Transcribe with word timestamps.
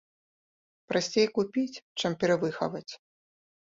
Прасцей 0.93 1.27
купіць, 1.37 1.81
чым 1.99 2.11
перавыхаваць? 2.27 2.89